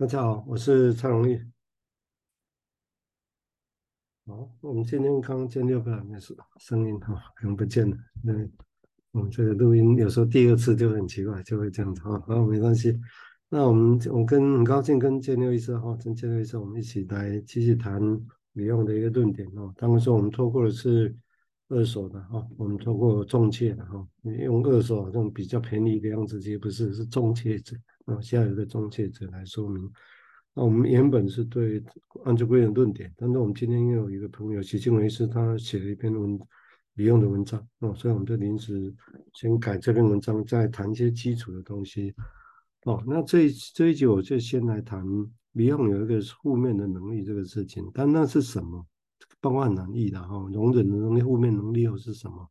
[0.00, 1.38] 大家好，我是蔡荣义。
[4.24, 7.94] 好，我们今天刚见六个人，没事，声音哈可能不见了。
[8.22, 8.32] 那
[9.10, 12.18] 我们这个录音有时候第二次就很奇怪，就会这样子哈。
[12.26, 12.98] 好，没关系。
[13.50, 18.00] 那我们我跟很高兴跟建六医生哈，跟建六医生我们一起来继续谈
[18.54, 19.70] 李用的一个论点哦。
[19.76, 21.14] 当然说我们透过的是
[21.68, 27.76] 二手的哈，我们透过中介的哈，用二手好像比较便宜的样子，其实不是，是中介者。
[28.10, 29.90] 啊，现在有一个中介者来说明。
[30.52, 31.80] 那我们原本是对
[32.24, 36.36] 安卓归的论点，但是我们今天又有一个朋友徐静维医师，他写了一篇文
[36.94, 38.92] 李用的文章，哦，所以我们就临时
[39.32, 42.12] 先改这篇文章，再谈一些基础的东西。
[42.84, 45.04] 哦，那这一这一集我就先来谈
[45.52, 48.84] 李用有一个负面的能力这个事情，但那是什么？
[49.40, 52.50] 包括很难译的哈，容忍的能力、负面能力又是什么？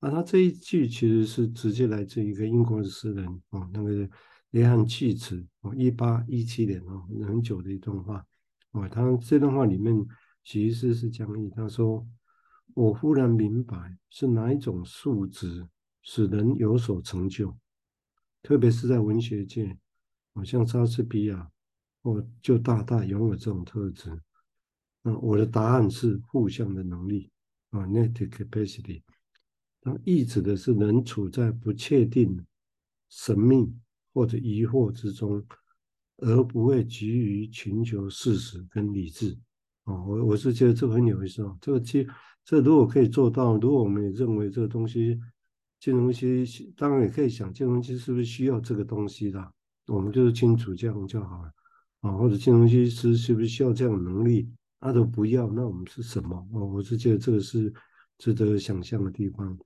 [0.00, 4.10] 啊，他这一句其实是直接来自一个英国的诗人，哦，那个。
[4.52, 8.24] 约翰契茨哦，一八一七年哦，很久的一段话
[8.72, 8.88] 哦。
[8.88, 9.94] 他这段话里面
[10.44, 12.06] 其实是讲义，他说
[12.74, 15.66] ：“我忽然明白是哪一种素质
[16.02, 17.56] 使人有所成就，
[18.42, 19.78] 特别是在文学界，
[20.34, 21.50] 好像莎士比亚
[22.02, 24.20] 哦，就大大拥有这种特质。
[25.00, 27.30] 那我的答案是互相的能力
[27.70, 29.02] 啊 n e t capacity。
[29.80, 32.44] 它意指的是人处在不确定、
[33.08, 33.74] 神秘。”
[34.12, 35.42] 或者疑惑之中，
[36.18, 39.36] 而不会急于寻求事实跟理智
[39.84, 41.56] 哦，我我是觉得这个很有意思啊。
[41.60, 42.06] 这个其
[42.44, 45.18] 这如果可以做到，如果我们也认为这个东西
[45.80, 49.52] 金融分析，当然也可以想金融分析是不是需要这个东西的，
[49.86, 51.52] 我们就是清楚这样就好了
[52.02, 52.12] 啊。
[52.12, 54.48] 或者金融分析师是不是需要这样的能力？
[54.78, 56.66] 他都不要，那我们是什么哦？
[56.66, 57.72] 我是觉得这个是
[58.18, 59.58] 值得想象的地方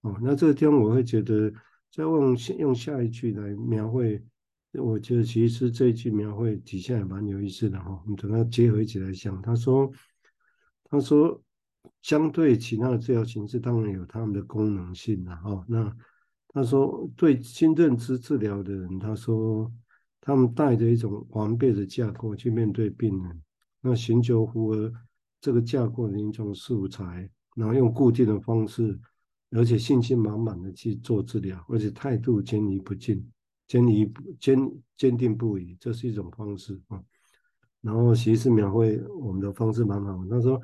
[0.00, 0.16] 哦。
[0.22, 1.52] 那这个地方我会觉得。
[1.90, 4.22] 再用用下一句来描绘，
[4.74, 8.00] 我觉得其实这一句描绘底下也蛮有意思的哈。
[8.04, 9.90] 我们等它结合起来想，他说，
[10.84, 11.42] 他说，
[12.02, 15.64] 相对其他的治疗形式，当然有他们的功能性了哈。
[15.68, 15.92] 那
[16.48, 19.72] 他说，对新认知治疗的人，他说，
[20.20, 23.42] 他们带着一种完备的架构去面对病人，
[23.80, 24.92] 那寻求符合
[25.40, 28.96] 这个架构的一种素材，然后用固定的方式。
[29.50, 33.28] 而且信心满满的去做治疗，而且态度坚毅不进，
[33.66, 34.56] 坚毅坚
[34.96, 37.02] 坚定不移，这是一种方式啊。
[37.80, 40.24] 然后其实描绘我们的方式蛮好。
[40.28, 40.60] 他说，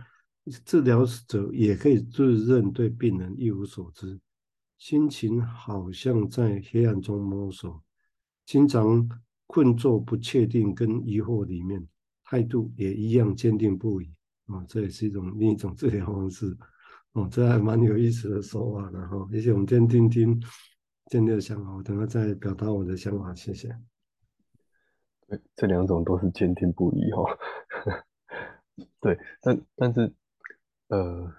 [0.64, 4.20] 治疗者也可以自认对病人一无所知，
[4.78, 7.82] 心情好像在黑暗中摸索，
[8.44, 9.08] 经常
[9.46, 11.84] 困坐不确定跟疑惑里面，
[12.22, 14.12] 态度也一样坚定不移
[14.46, 14.64] 啊。
[14.68, 16.56] 这也是一种另一种治疗方式。
[17.16, 20.38] 哦，这还蛮有意思的说法的哈，也许我们先听听
[21.06, 23.74] 建六的想法，我等下再表达我的想法，谢谢。
[25.26, 27.24] 对，这两种都是坚定不移哈。
[29.00, 30.12] 对，但但是
[30.88, 31.32] 呃，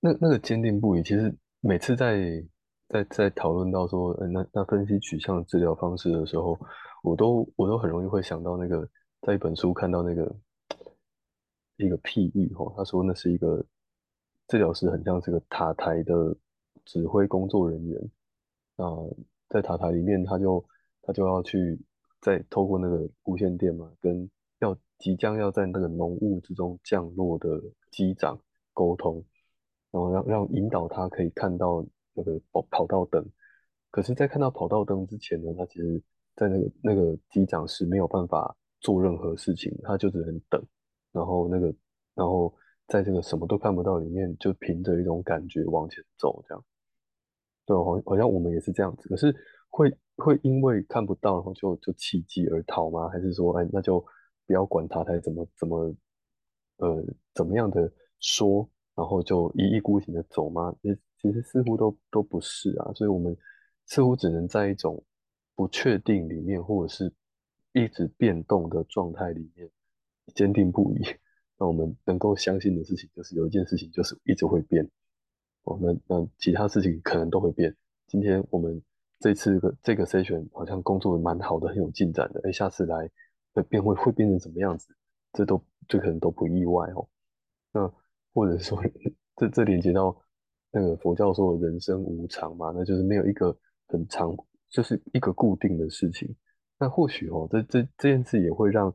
[0.00, 2.42] 那那个坚定不移，其实每次在
[2.88, 6.58] 在在讨论到说，呃，那那分析取向治疗方式的时候，
[7.02, 8.88] 我都我都很容易会想到那个
[9.20, 10.34] 在一本书看到那个
[11.76, 13.62] 一个譬喻哈，他说那是一个。
[14.50, 16.36] 治疗师很像这个塔台的
[16.84, 18.10] 指挥工作人员，
[18.74, 18.84] 那
[19.48, 20.64] 在塔台里面，他就
[21.02, 21.80] 他就要去
[22.20, 24.28] 再透过那个无线电嘛，跟
[24.58, 27.62] 要即将要在那个浓雾之中降落的
[27.92, 28.36] 机长
[28.72, 29.24] 沟通，
[29.92, 33.24] 然后让让引导他可以看到那个跑跑道灯。
[33.92, 36.02] 可是，在看到跑道灯之前呢，他其实
[36.34, 40.60] 在那个那个机长是没有办法做任何事情，他就只能等，
[41.12, 41.72] 然后那个
[42.16, 42.52] 然后。
[42.90, 46.64] 在这个什么都看不到里面，就凭着一种感觉往前走，这样，
[47.64, 49.08] 对，好，好像我们也是这样子。
[49.08, 49.32] 可是
[49.68, 53.08] 会会因为看不到，然后就就弃机而逃吗？
[53.08, 54.04] 还是说，哎，那就
[54.44, 55.94] 不要管他，他怎么怎么，
[56.78, 60.74] 呃，怎么样的说，然后就一意孤行的走吗？
[60.82, 62.90] 其实其实似乎都都不是啊。
[62.96, 63.36] 所以我们
[63.86, 65.00] 似乎只能在一种
[65.54, 67.12] 不确定里面，或者是
[67.72, 69.70] 一直变动的状态里面，
[70.34, 71.04] 坚定不移。
[71.60, 74.82] 那我们能够相信的事情，就是有一件事情就是一直会变，
[75.64, 77.76] 哦，那那其他事情可能都会变。
[78.06, 78.82] 今天我们
[79.18, 83.10] 这次个这个 session 好像工作蛮好的，很有进展的，哎，下次来
[83.52, 84.96] 会变会会变成什么样子？
[85.34, 87.06] 这都这可能都不意外哦。
[87.74, 87.92] 那
[88.32, 88.82] 或者说，
[89.36, 90.18] 这这连接到
[90.72, 93.54] 那个佛教说人生无常嘛，那就是没有一个
[93.86, 94.34] 很长，
[94.70, 96.34] 就是一个固定的事情。
[96.78, 98.90] 那或许哦，这这这件事也会让。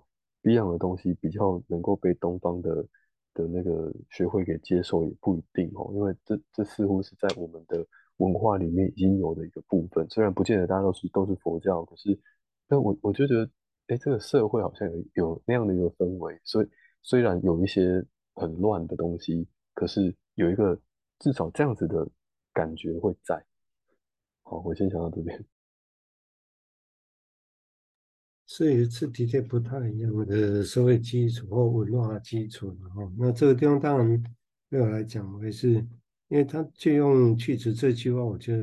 [0.51, 2.85] 一样的东西比较能够被东方的
[3.33, 7.85] 的那个学会给接受，也不一定哦，因为这这似乎是在我们的
[8.17, 10.07] 文化里面已经有的一个部分。
[10.09, 12.17] 虽然不见得大家都是都是佛教，可是，
[12.67, 13.49] 但我我就觉得
[13.87, 16.69] 哎，这个社会好像有有那样的一个氛围，所以
[17.01, 18.05] 虽然有一些
[18.35, 20.79] 很乱的东西，可是有一个
[21.19, 22.07] 至少这样子的
[22.53, 23.43] 感觉会在。
[24.43, 25.54] 好，我先想到这边。
[28.47, 33.11] 所以是的确不太一样的社会基础或文化基础的哈。
[33.17, 34.23] 那这个地方当然
[34.69, 35.71] 对我来讲，我也是
[36.27, 38.53] 因为他借用去职这句话，我就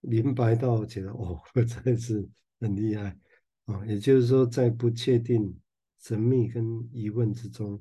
[0.00, 2.26] 明白到觉得哦，我真的是
[2.58, 3.14] 很厉害
[3.66, 3.84] 啊。
[3.86, 5.54] 也就是说，在不确定、
[6.00, 7.78] 神秘跟疑问之中，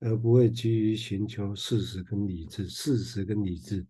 [0.00, 3.86] 而不会急于寻求事实跟理智，事实跟理智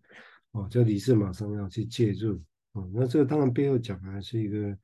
[0.51, 2.37] 哦，就理智马上要去介入
[2.73, 2.89] 哦。
[2.93, 4.77] 那这个当然背后讲的还是一个。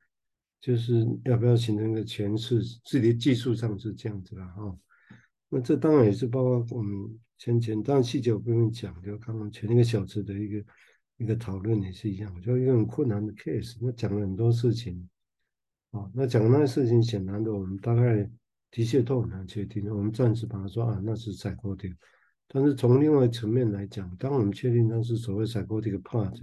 [0.60, 4.76] 就是要不要形成一个诠释，自己技术上是这样子啦哈。
[5.48, 10.64] 那这当然也是包括我们前前，当然细节我不用讲，就刚刚前一个小时的一个
[11.18, 15.08] 一个讨论也是一样，就一个很困难的 case，那讲了很多事情
[15.92, 18.28] 啊，那讲那些事情显然的，我们大概
[18.72, 21.96] 的确都很难确定，我们暂时把它说啊，那是采购点
[22.48, 26.36] 但是从另外层面来讲，当我们确定那是所谓 psychotic part，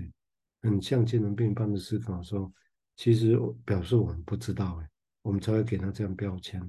[0.61, 2.49] 很像精神病般的思考的时候。
[2.95, 4.89] 其实表示我们不知道哎，
[5.21, 6.61] 我们才会给他这样标签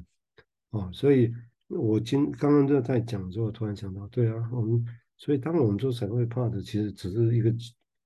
[0.71, 0.91] 哦。
[0.93, 1.33] 所以
[1.69, 4.85] 我今刚刚就在讲的时候，我突然想到，对啊，我们
[5.17, 7.55] 所以当我们做社会怕的，其实只是一个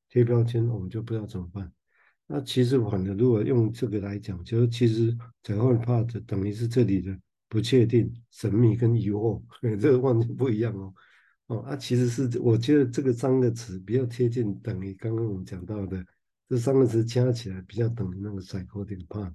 [0.09, 1.73] 贴标签，我们就不知道怎么办。
[2.27, 7.19] 那其实反的，如果用这个来讲，就是其实社会怕的等于是这里的
[7.49, 9.43] 不确定、神秘跟疑惑，
[9.81, 10.95] 这个完全不一样哦。
[11.47, 16.05] 哦，啊，其实是我觉得这个三个词比较贴近，等于刚刚我们讲到的。
[16.51, 19.33] 这三个词加起来比较等于那个 psycho 点 pa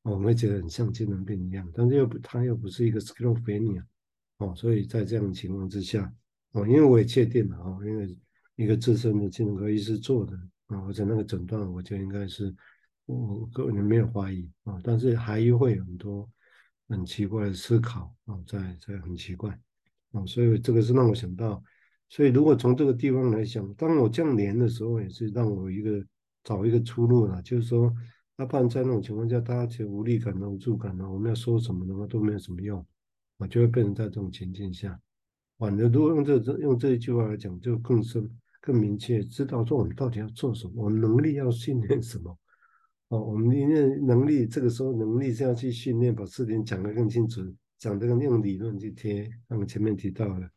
[0.00, 3.84] 我们会觉得很像精神病一样，但是又不，它又不是一个 schizophrenia，
[4.38, 6.10] 哦，所以在这样的情况之下，
[6.52, 8.18] 哦，因为我也确定了啊，因为
[8.56, 10.34] 一个资深的精神科医师做的
[10.68, 12.54] 啊，而且那个诊断，我觉得应该是
[13.04, 16.26] 我个人没有怀疑啊，但是还会有很多
[16.88, 19.50] 很奇怪的思考啊，在在很奇怪
[20.12, 21.62] 啊，所以这个是让我想到，
[22.08, 26.02] 所以如果从这个地方来想，当我这样连的时候，也是让我一个。
[26.44, 27.92] 找一个出路了，就是说，
[28.36, 32.84] 那不然在那种情况下，大家就无力感、无助感呢，我们要说什么的话都没有什么用，
[33.38, 35.00] 啊，就会变成在这种情境下，
[35.56, 38.30] 反正如果用这用这一句话来讲，就更深、
[38.60, 42.38] 更明确，知道说我们到底要做什么，我们能力要训练什么，
[43.08, 47.40] 哦，我们因为能力这个时候能力是要去训练，把事情讲得更清楚，
[47.78, 50.50] 讲得更用理论去贴，像前面提到的，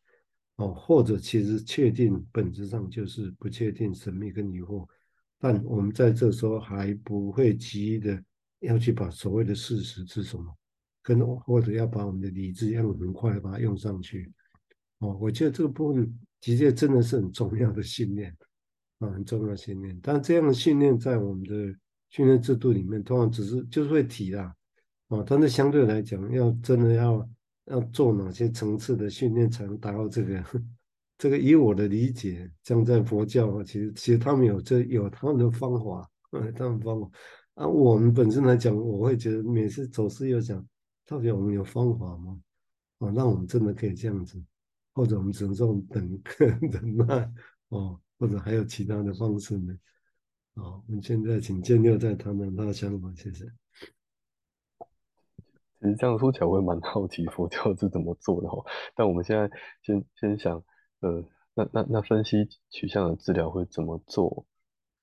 [0.56, 4.86] 哦，或者其实确定本质上就是不确定、神秘跟疑惑。
[5.38, 8.22] 但我们在这时候还不会急的
[8.60, 10.44] 要去把所谓的事实是什么，
[11.02, 14.32] 跟或者要把我们的理智要很快的把它用上去。
[14.98, 18.36] 哦，我觉得这个部分的确真的是很重要的训练
[18.98, 19.96] 啊，很重要的训练。
[20.02, 21.72] 但这样的训练在我们的
[22.10, 24.52] 训练制度里面，通常只是就是会提啦，
[25.06, 27.28] 啊，但是相对来讲，要真的要
[27.66, 30.44] 要做哪些层次的训练才能达到这个？
[31.18, 37.10] 这个以我的理解，像在佛教，其实其实他们有这有他们的方法，嗯，他们方法。
[37.54, 40.64] 啊，我们本身来讲，我会觉得每次走师又讲，
[41.04, 42.40] 到底我们有方法吗？
[42.98, 44.40] 啊，让我们真的可以这样子，
[44.94, 46.18] 或者我们只能说等
[46.70, 47.28] 等待，
[47.70, 49.76] 哦，或者还有其他的方式呢？
[50.54, 53.44] 哦，我们现在请建六再谈谈他的想法，谢谢。
[55.80, 58.64] 其实这样说起来，我也蛮好奇佛教是怎么做的哦。
[58.94, 59.50] 但我们现在
[59.82, 60.62] 先先想。
[61.00, 61.24] 呃，
[61.54, 64.46] 那那那分析取向的治疗会怎么做？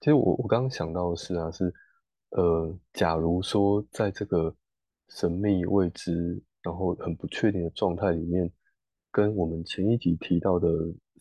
[0.01, 1.73] 其实我我刚刚想到的是啊，是
[2.31, 4.53] 呃，假如说在这个
[5.09, 8.51] 神秘未知，然后很不确定的状态里面，
[9.09, 10.67] 跟我们前一集提到的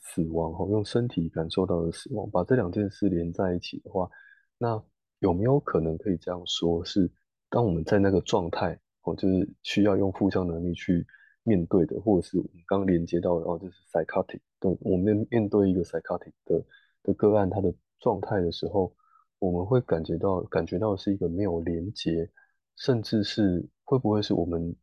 [0.00, 4.10] 死亡，哈，用身体感受到的死亡，把这两件事连在一起的话，
[4.58, 4.82] 那
[5.20, 7.10] 有没有可能可以这样说，是
[7.48, 11.06] 当我们在那个状态，哦，就是需要用负向能力去。
[11.44, 16.64] 面对的，或者是我们刚连接到的，哦，就是 psychotic，对，我们面面对一个 psychotic 的
[17.02, 18.92] 的个案，他的状态的时候，
[19.38, 22.30] 我们会感觉到，感觉到是一个没有连接，
[22.76, 24.74] 甚至是会不会是我们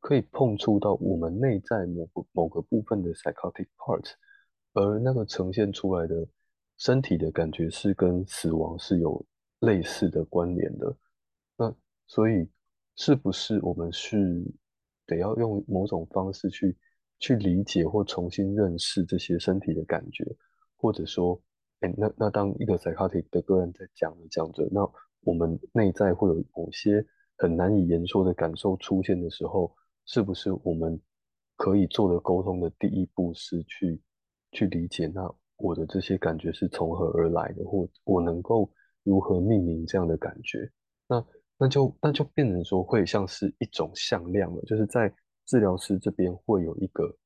[0.00, 4.10] 可以碰触到我们内在某个某个部分的 psychotic part，
[4.72, 6.26] 而那个呈现出来的
[6.78, 9.22] 身体的感觉是跟死亡是有
[9.60, 10.96] 类似的关联的，
[11.58, 11.74] 那
[12.06, 12.48] 所以
[12.96, 14.42] 是不是我们是？
[15.08, 16.76] 得要用某种方式去
[17.18, 20.24] 去理解或重新认识这些身体的感觉，
[20.76, 21.42] 或者说，
[21.80, 24.88] 哎，那那当一个 psychotic 的个人在讲着讲着，那
[25.22, 27.04] 我们内在会有某些
[27.36, 29.74] 很难以言说的感受出现的时候，
[30.04, 31.00] 是不是我们
[31.56, 34.00] 可以做的沟通的第一步是去
[34.52, 38.70] 去理解，那我的这些感觉是从何而来的，或我能够
[39.02, 40.70] 如何命名这样的感觉？
[41.08, 41.24] 那
[41.58, 45.12] 那就那就变成说会像是一种向量了，就是在
[45.44, 47.16] 治疗师这边会有一个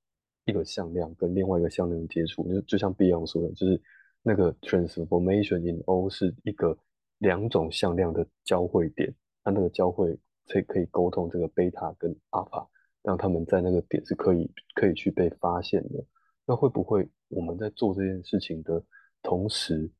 [0.47, 3.81] 一个向量跟另外一个向量接触，就就像 Beyond 说的，就是
[4.23, 6.77] 那个 transformation in O 是一个
[7.19, 12.69] 两种向量的交汇点，它那个交汇可以可以沟通这个贝塔跟阿尔法，
[13.03, 16.05] 让他们在那个点是可以可以去被发现的。
[16.47, 18.83] 那会不会我们在做这件事情的
[19.23, 19.91] 同时，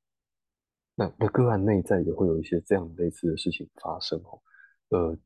[0.95, 4.41] 那那个案内在也会有一些这样类似的事情发生哦？
[4.91, 5.17] 呃，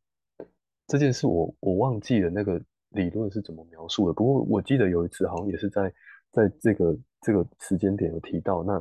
[0.87, 4.13] 这件事我我忘记了那个理论是怎么描述的。
[4.13, 5.93] 不过我记得有一次好像也是在
[6.31, 8.63] 在这个这个时间点有提到。
[8.63, 8.81] 那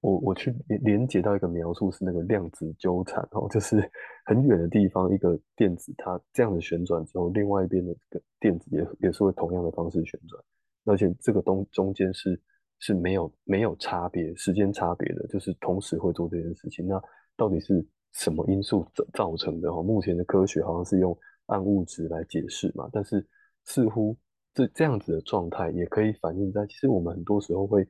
[0.00, 3.76] 我我去连连接到一个描述是那个量子纠缠哦，就是
[4.26, 10.42] 很远的地方一个电子它这样子旋转之后，另外一边的这个电子也也是会同样的方式旋转。
[10.86, 12.40] 而且这个东中间是
[12.80, 16.86] 是没有没有差别时间差别的，就是同时会做这件事情。
[16.86, 17.00] 那
[17.36, 19.72] 到底是什么因素造造成的？
[19.72, 23.24] 哈，目前的科学好像是用暗物质来解释嘛，但是
[23.64, 24.16] 似乎
[24.52, 27.86] 这这样子的状态也可以反映在，其实我们很多时候会，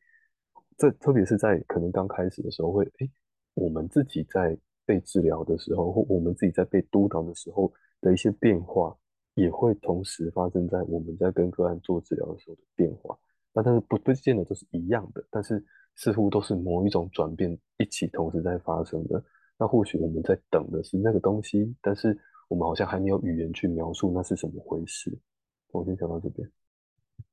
[0.77, 3.11] 这特别是在可能刚开始的时候会，诶，
[3.55, 8.97] 我们自己在被治疗的时候，或我们自己在被督导的时候的一些变化。
[9.35, 13.17] 也会同时发生在我们在跟个案做治疗的时候的变化，
[13.53, 15.65] 那但是不不见得都是一样的，但是
[15.97, 19.23] 似乎都是某一种转变一起同时在发生的。
[19.59, 22.17] 那或许我们在等的是那个东西，但是
[22.49, 25.17] 我们好像还没有语言去描述那是什么回事。
[25.73, 26.51] 我先讲到这边，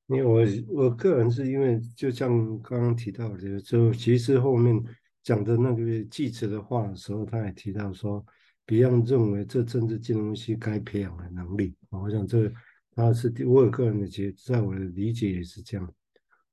[0.07, 2.29] 因为我我个人是因为就像
[2.61, 4.83] 刚刚提到的，就其实后面
[5.23, 8.25] 讲的那个记者的话的时候，他也提到说。
[8.69, 11.73] Beyond 认为这正是金融系该培养的能力。
[11.89, 12.51] 我想这
[12.93, 15.93] 他是我有个人的觉，在我的理解也是这样。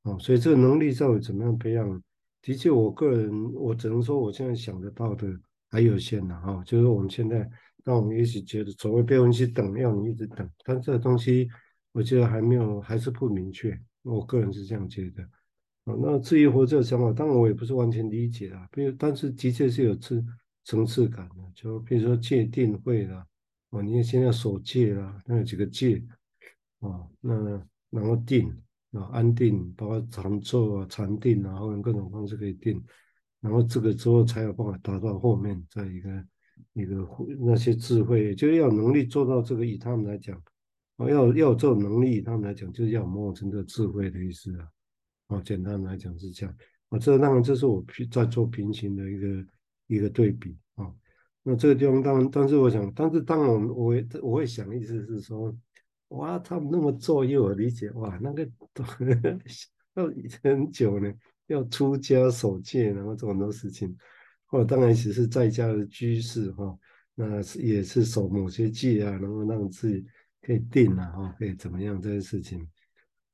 [0.04, 2.02] 哦，所以这个能力到底怎么样培养？
[2.40, 5.28] 的确，我个人我只能说，我现在想得到的
[5.70, 6.62] 还有限的哈。
[6.64, 7.46] 就是我们现在，
[7.84, 11.48] 那我们也许觉得所谓被动去等，要你一直等，但这个东西
[11.92, 13.78] 我觉得还没有，还是不明确。
[14.02, 15.22] 我个人是这样觉得。
[15.84, 18.68] 啊，那至于活着的想法，当然我也不是完全理解啊。
[18.70, 20.24] 比如，但是的确是有次。
[20.66, 23.26] 层次感的，就比如说戒定慧啦，
[23.68, 26.02] 哦，你看现在所戒啦，那有几个戒，
[26.80, 27.34] 啊，那
[27.90, 28.50] 然后定
[28.94, 32.82] 啊，安定，包括禅坐啊、禅定啊，或者各种方式可以定，
[33.40, 36.24] 然后这个之后才有办法达到后面再一个
[36.72, 37.06] 一个
[37.40, 40.36] 那些智慧，就是要能力做到这个，以他们来讲，
[40.96, 44.68] 啊，要要有这种能力，以他们来讲，就是要某种程度智慧的意思啊，
[45.28, 46.56] 啊，简单来讲是这样，
[46.88, 49.44] 啊，这当然这是我在做平行的一个。
[49.86, 50.90] 一个对比啊，
[51.42, 55.54] 那这个地方当然，但是我想，但是当然我们我会我会想，意思是说，
[56.14, 58.84] 哇，他们那么做，又有理解，哇，那个都
[59.94, 60.10] 要
[60.42, 61.12] 很久呢，
[61.46, 63.96] 要出家守戒，然后做很多事情，
[64.46, 66.76] 或者当然只是在家的居士哈，
[67.14, 70.04] 那是也是守某些戒啊，然后让自己
[70.40, 72.68] 可以定啊，哈，可以怎么样这些事情，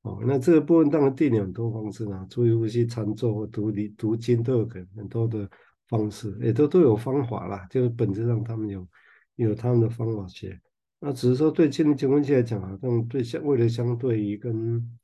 [0.02, 5.48] 哦，那这个部分当然定了很多方式啊，注意呼吸、禅坐或读理读经都有很很多的。
[5.88, 8.86] 方式也都都有方法啦，就是本质上他们有
[9.34, 10.56] 有他们的方法学，
[11.00, 14.98] 那只是说对心理结构学来讲好像对相为了相对于跟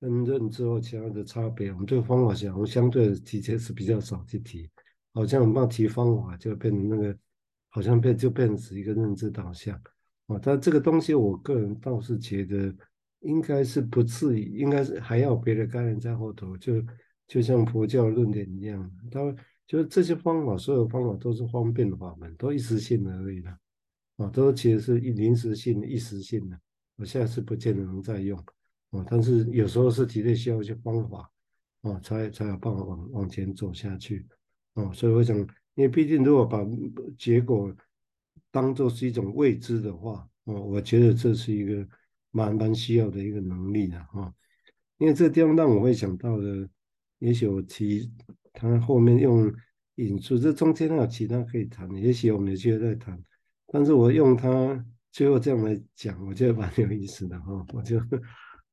[0.00, 4.68] 跟认知或其他的差别，我们这个方法想我们相对的提前是比较少去提，
[5.12, 7.16] 好像我们要提方法就变成那个
[7.68, 9.76] 好像变就变成一个认知导向
[10.26, 12.74] 啊，但这个东西我个人倒是觉得
[13.20, 16.82] 应该是不至于，应该是还要别的概念在后头，就
[17.26, 19.20] 就像佛教论点一样，他。
[19.66, 23.48] 就是这些方法，所有方法都是方便的法门，都一时性的而已的，
[24.16, 26.58] 啊，都其实是一临时性的、一时性的，
[26.96, 28.38] 我下次不见得能再用，
[28.90, 31.30] 啊，但是有时候是的确需要一些方法，
[31.82, 34.26] 啊，才才有办法往往前走下去，
[34.74, 35.46] 啊，所以我想，因
[35.84, 36.64] 为毕竟如果把
[37.18, 37.74] 结果
[38.50, 41.86] 当做是一种未知的话，啊，我觉得这是一个
[42.30, 44.32] 蛮蛮需要的一个能力的，啊，
[44.98, 46.68] 因为这个地方让我会想到的，
[47.18, 48.10] 也许我提。
[48.56, 49.52] 他后面用
[49.96, 53.20] 引出，这中间还有其他可以谈的，也许我们有机会再谈。
[53.74, 57.66] 但是我用他最后这样来讲，我觉得蛮有意思的哈。
[57.72, 58.00] 我就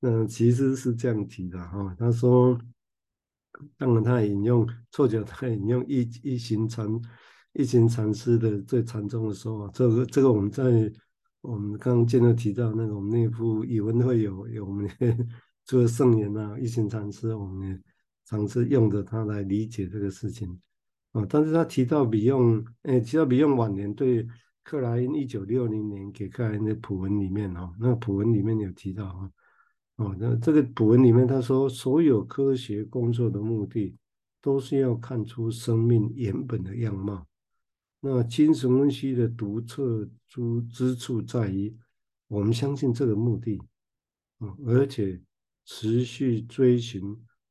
[0.02, 1.96] 嗯，其实是这样提的哈。
[1.98, 2.56] 他说，
[3.80, 6.88] 当然他引用错觉，他引用一一行禅
[7.54, 9.72] 一行禅师的最禅宗的说法。
[9.74, 10.64] 这个这个我们在
[11.42, 14.88] 我们刚刚见到提到那个我们那部语文会有有我们
[15.66, 17.82] 做圣人啊一行禅师我们。
[18.24, 20.48] 尝试用着它来理解这个事情
[21.12, 24.26] 啊，但是他提到 Beyond，哎，提到比用晚年对
[24.72, 29.30] 克莱因一九六零年给克莱因的普文里面哦，那个谱文里面有提到啊，
[29.98, 33.98] 哦，那这个普文里面他说，所有科学工作的目的
[34.42, 37.28] 都是要看出生命原本的样貌，
[38.00, 41.76] 那精神分析的独特之之处在于，
[42.30, 43.60] 我们相信这个目的，
[44.38, 45.22] 啊，而且
[45.66, 47.04] 持续追寻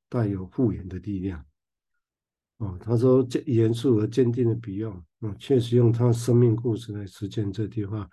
[0.08, 1.44] 带有复原的力量。
[2.56, 8.08] 哦，他说坚严肃而坚定的比用，嗯，确实用他生命故事来实践这句话。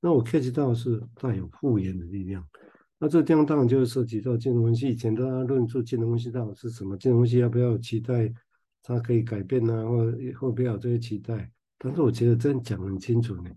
[0.00, 2.46] 那我 catch 到是带有复原的力量。
[2.98, 4.88] 那这地方当然就是涉及到金融分析。
[4.88, 8.32] 以前大家论述金融分析到底是什么，金融分析要不要期待，
[8.82, 11.50] 它可以改变呢、啊，或会不会有这些期待？
[11.78, 13.50] 但是我觉得真讲很清楚呢，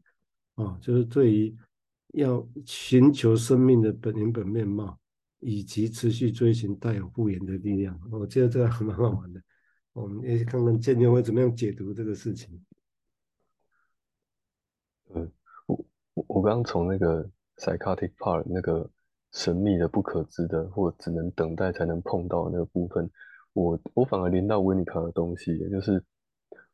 [0.55, 1.55] 哦，就是对于
[2.13, 4.97] 要寻求生命的本原本面貌，
[5.39, 9.39] 以及持续追寻带有复原的力量，我觉得这个还蛮好玩的。
[9.93, 12.59] 我们也看看建联会怎么样解读这个事情。
[15.13, 15.31] 嗯，
[15.67, 15.85] 我
[16.15, 18.89] 我我刚刚从那个 psychotic part 那个
[19.33, 23.09] 神秘的、不可知的，或只能等待才能碰到的那个部分，
[23.53, 26.03] 我我反而连到温尼卡的东西，也就是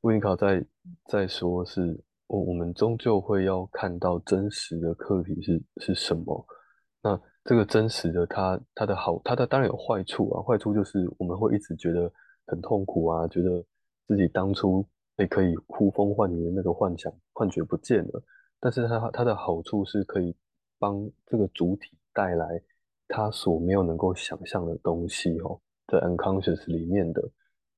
[0.01, 0.65] 温尼卡在
[1.07, 1.97] 在说是，
[2.27, 6.45] 我我们终究会要看到真实的课题是是什么。
[7.01, 12.11] 那这个真实的它，它的好，它的当然有坏处啊，坏处就是我们会一直觉得。
[12.47, 13.63] 很痛苦啊，觉得
[14.07, 14.85] 自己当初
[15.17, 18.21] 也可以呼风唤雨的那个幻想、幻觉不见了。
[18.61, 20.33] 但是它它的好处是可以
[20.79, 22.61] 帮这个主体带来
[23.09, 27.21] 他所没有能够想象的东西哦，在 unconscious 里面的。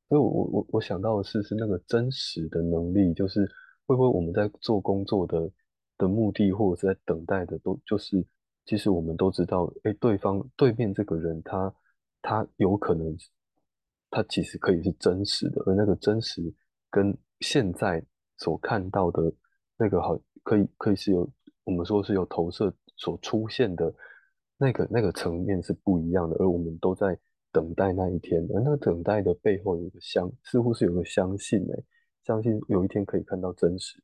[0.08, 3.50] 所以我我我想到的是，是那个真实的能力，就是
[3.88, 5.50] 会不会我们在做工作的
[5.98, 8.24] 的目的，或者是在等待的，都就是
[8.66, 11.74] 其实我们都知道，哎，对方对面这个人他，
[12.22, 13.18] 他有可能。
[14.16, 16.40] 他其实可以是真实的，而那个真实
[16.92, 18.06] 跟现在
[18.38, 19.34] 所看到的
[19.78, 21.30] 那个好，可以可以是有
[21.64, 23.94] 我们说是有投射所出现的
[24.58, 27.18] 那个那个层面是不一样的，而我们都在
[27.52, 31.86] 等待那一天，而那等待的背后有一个相，似乎是有个相信哎、欸，
[32.24, 34.02] 相信有一天可以看到真实。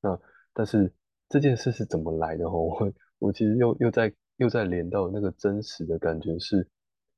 [0.00, 0.18] 那
[0.52, 0.92] 但是
[1.28, 2.52] 这件事是怎么来的哦？
[2.80, 6.66] 我我其实又又在又在连到那个真实的感觉是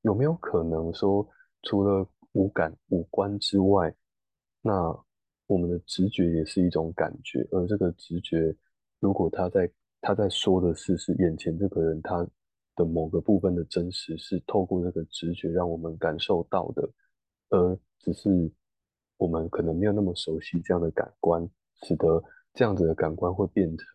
[0.01, 1.27] 有没有可能说
[1.63, 3.93] 除了五感、五官之外，
[4.61, 4.91] 那
[5.51, 8.55] 我们的直觉也是一种感觉，而这个直觉，
[9.01, 12.25] 如果他在他在说的是是眼前这个人他
[12.77, 16.89] 的某个部分的真实，是透过这个直觉让我们感受到的，
[17.49, 18.49] 而只是
[19.17, 21.45] 我们可能没有那么熟悉这样的感官，
[21.83, 23.85] 使得这样子的感官会变成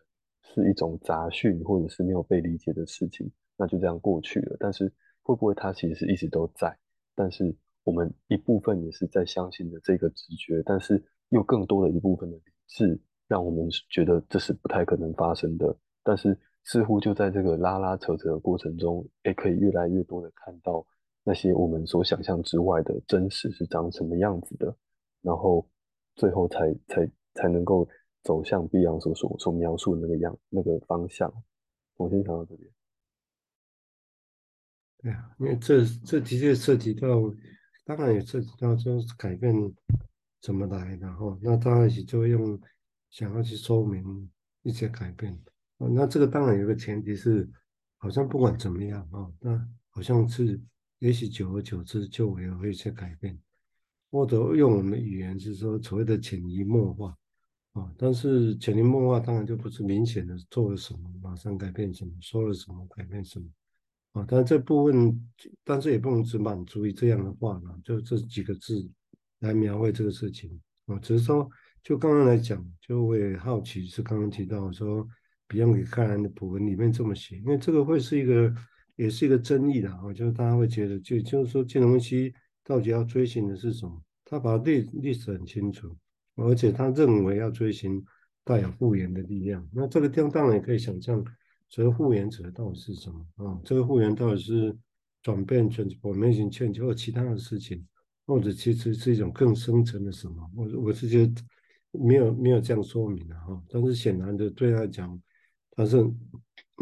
[0.43, 4.55] 是一种杂讯，或者是没有被理解的事情，那就这样过去了。
[4.59, 4.93] 但是
[5.23, 6.77] 会不会他其实是一直都在？
[7.15, 7.55] 但是。
[7.83, 15.77] 我们一部分也是在相信的这个直觉，但是又更多的一部分的理智，让我们觉得这是不太可能发生的。
[16.03, 20.85] 但是似乎就在这个拉拉扯扯的过程中，也可以越来越多的看到
[21.23, 24.75] 那些我们所想象之外的真实是长什么样子的，
[25.21, 25.67] 然后
[26.15, 27.87] 最后才才才能够
[28.23, 31.31] 走向碧昂所所所描述的那个样那个方向。
[31.95, 32.69] 我先想到这边。
[34.99, 37.07] 对啊，因为这这的确涉及到。
[37.85, 39.53] 当然也涉及到就是改变
[40.41, 42.59] 怎么来，然后那大家一起就用
[43.09, 44.29] 想要去说明
[44.63, 45.33] 一些改变
[45.77, 45.87] 啊。
[45.87, 47.49] 那这个当然有个前提是，
[47.97, 50.59] 好像不管怎么样啊，那好像是
[50.99, 53.37] 也许久而久之就会有一些改变，
[54.11, 57.17] 或者用我们的语言是说所谓的潜移默化
[57.73, 57.91] 啊。
[57.97, 63.45] 但是潜移默化当然就不是明显的做了什么马上改变什么，说了什么改变什么。
[64.13, 65.29] 啊，但这部分，
[65.63, 68.89] 但是也不能只满足于这样的话呢，就这几个字
[69.39, 70.97] 来描绘这个事情啊。
[70.99, 71.49] 只是说，
[71.83, 75.07] 就刚刚来讲，就会好奇，是刚刚提到说
[75.49, 78.53] ，Beyond 给开兰的谱文里面这么写，因为这个会是一个，
[78.95, 80.13] 也是一个争议的啊。
[80.13, 84.01] 就是大家会觉得，就就是说，这东西到底要追寻的是什么？
[84.25, 85.95] 他把历历史很清楚，
[86.35, 88.03] 而且他认为要追寻
[88.43, 89.67] 带有复原的力量。
[89.73, 91.23] 那这个地方当然也可以想象。
[91.69, 93.59] 所以复原者到底是什么啊？
[93.65, 94.73] 这个复原到底是
[95.21, 97.85] 转变、transformation 或其他的事情，
[98.27, 100.51] 或者其实是一种更深层的什么？
[100.53, 101.41] 我我是觉得
[101.91, 103.59] 没有没有这样说明的哈。
[103.69, 105.19] 但是显然的，对他讲，
[105.71, 105.97] 他是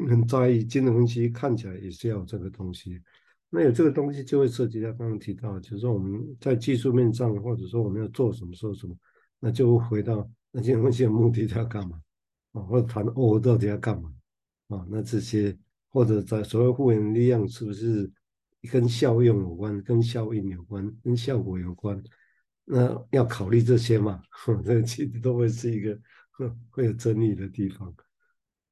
[0.09, 2.99] 很在意金融分析，看起来也是要有这个东西。
[3.49, 8.93] 那有这个东西，就会涉及到刚刚提到，就是说我们在技术面上，或者说我们要做什么、说什么，
[9.39, 12.01] 那就会回到那精神分析的目的，他要干嘛
[12.53, 12.61] 啊？
[12.63, 14.11] 或者谈哦，到底要干嘛？
[14.69, 15.55] 啊，那这些
[15.89, 18.11] 或者在所谓复原力量，是不是
[18.65, 22.03] 跟效用有关，跟效应有关，跟效果有关？
[22.65, 24.21] 那要考虑这些嘛？
[24.65, 25.99] 这其实都会是一个
[26.69, 27.93] 会有争议的地方。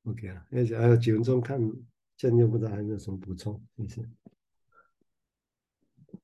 [0.06, 1.60] OK 啊，而且还有几分钟看，
[2.18, 3.62] 现在不知道还有什么补充？
[3.78, 4.10] 谢谢。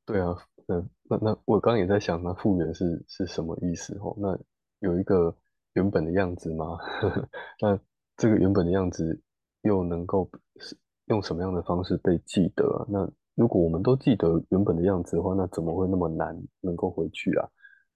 [0.06, 0.76] 对啊，那，
[1.10, 3.96] 那那我刚刚也在想，那复原是是什么意思？
[4.00, 4.40] 哦，那
[4.80, 5.36] 有一个。
[5.74, 6.80] 原本的样子吗？
[7.62, 7.80] 那
[8.18, 9.22] 这个原本的样子
[9.62, 12.88] 又能够是用什么样的方式被记得？
[12.90, 17.48] 那如果我们都记得原本的样子的话，那怎么会那么难能够回去啊？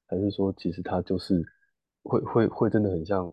[0.07, 1.43] 还是说，其实它就是
[2.03, 3.25] 会会会真的很像，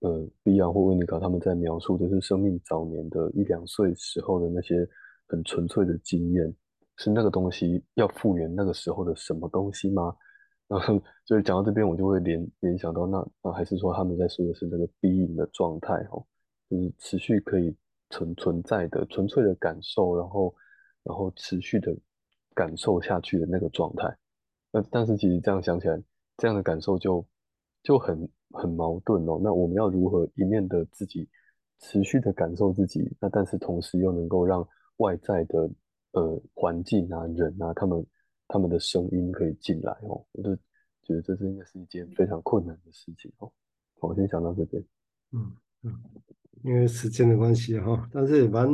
[0.00, 4.84] 呃，碧昂或维尼卡他们在描述的是生命早年的一两岁时候的那些
[5.28, 6.52] 很纯粹的经验，
[6.96, 10.12] 是那个东西要复原那个时候的什么东西吗？
[10.66, 16.26] 然后，所以讲到这边，我就会联联想到那，那还是说他们在说的是那个 being 的状态哦，
[16.68, 17.76] 就是持续可以
[18.10, 20.52] 存存在的纯粹的感受，然后。
[21.08, 21.96] 然后持续的
[22.54, 24.14] 感受下去的那个状态，
[24.70, 25.98] 那但是其实这样想起来，
[26.36, 27.26] 这样的感受就
[27.82, 29.40] 就很很矛盾哦。
[29.42, 31.26] 那我们要如何一面的自己
[31.78, 34.68] 持续的感受自己，那但是同时又能够让
[34.98, 35.70] 外在的
[36.12, 38.06] 呃环境啊、人啊，他们
[38.46, 40.22] 他们的声音可以进来哦？
[40.32, 40.54] 我就
[41.02, 43.50] 觉得这是应该是一件非常困难的事情哦。
[44.00, 44.84] 我先想到这边。
[45.32, 45.98] 嗯嗯，
[46.64, 48.68] 因为时间的关系哈，但是也蛮。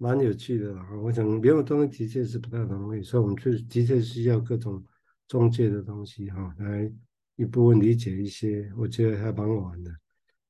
[0.00, 4.80] 蛮有趣的啦，我想没有东西的确是不太容易，所以我们就的确需要各种
[5.26, 6.88] 中介的东西哈，来
[7.34, 9.90] 一部分理解一些，我觉得还蛮好玩的。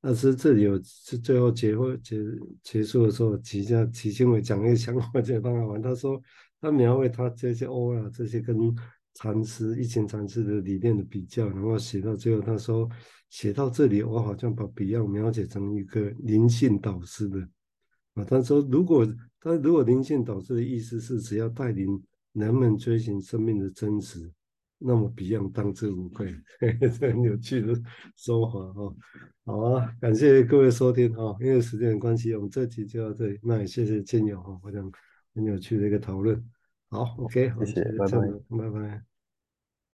[0.02, 2.22] 但是这里有是最后结婚结
[2.62, 5.80] 结束的时候，齐家齐清伟讲一个想法，觉得蛮好玩。
[5.80, 6.20] 他说
[6.60, 8.54] 他描绘他这些欧啊这些跟
[9.14, 12.86] 禅师一群禅师的理念的比较，然后写到最后，他说
[13.30, 17.40] 写到这里，我好像把笔墨描写成一个灵性导师的
[18.12, 19.08] 啊，他说如果。
[19.40, 24.30] 但如果灵性导师的意思是只要带领人们追寻生命的真实，
[24.78, 26.34] 那么 Beyond 当之无愧，
[26.98, 27.74] 这很有趣的
[28.16, 28.94] 说法哈。
[29.44, 33.38] 好啊，感谢各位收听哈，因为时间的关系，我们这期就到这里。
[33.42, 34.92] 那也谢谢亲友哈，我想
[35.34, 36.44] 很有趣的一个讨论。
[36.90, 38.18] 好，OK，谢谢，拜拜，
[38.58, 39.07] 拜拜。